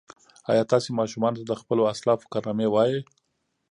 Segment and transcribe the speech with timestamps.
[0.51, 2.97] ایا تاسي ماشومانو ته د خپلو اسلافو کارنامې وایئ؟